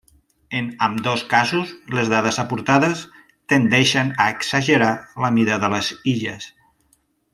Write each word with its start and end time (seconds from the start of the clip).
En 0.59 0.69
ambdós 0.85 1.23
casos 1.33 1.73
les 1.99 2.09
dades 2.13 2.39
aportades 2.43 3.03
tendeixen 3.53 4.09
a 4.25 4.31
exagerar 4.37 4.91
la 5.25 5.33
mida 5.37 5.61
de 5.67 5.71
les 5.75 5.93
illes. 6.15 6.51